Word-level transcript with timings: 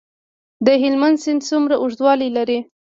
د 0.65 0.67
هلمند 0.81 1.17
سیند 1.23 1.41
څومره 1.49 1.75
اوږدوالی 1.77 2.29
لري؟ 2.37 2.59